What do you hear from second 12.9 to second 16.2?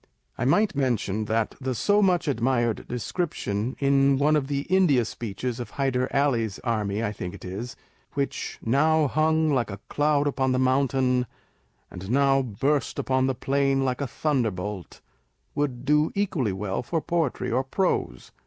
upon the plain like a thunderbolt," would do